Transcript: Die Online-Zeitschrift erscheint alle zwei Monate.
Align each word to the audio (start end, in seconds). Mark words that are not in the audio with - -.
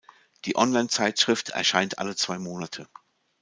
Die 0.45 0.55
Online-Zeitschrift 0.57 1.49
erscheint 1.49 1.99
alle 1.99 2.15
zwei 2.15 2.39
Monate. 2.39 2.87